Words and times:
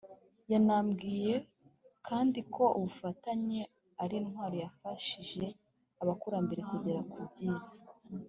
Yanambwiye 0.51 1.35
kandi 2.07 2.39
ko 2.53 2.63
ubufatanye 2.77 3.61
ari 4.03 4.15
intwaro 4.21 4.55
yafashije 4.63 5.45
abakurambere 6.01 6.61
kugera 6.71 6.99
ku 7.11 7.19
byiza 7.29 7.77